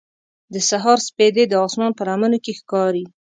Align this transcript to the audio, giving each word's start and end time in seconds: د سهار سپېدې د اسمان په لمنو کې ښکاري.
د 0.53 0.55
سهار 0.69 0.97
سپېدې 1.07 1.43
د 1.47 1.53
اسمان 1.65 1.91
په 1.95 2.03
لمنو 2.09 2.37
کې 2.43 2.53
ښکاري. 2.59 3.05